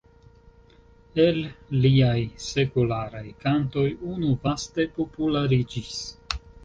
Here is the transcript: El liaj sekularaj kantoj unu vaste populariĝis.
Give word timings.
El 1.25 1.35
liaj 1.83 2.17
sekularaj 2.45 3.23
kantoj 3.45 3.85
unu 4.15 4.33
vaste 4.47 4.87
populariĝis. 4.97 6.01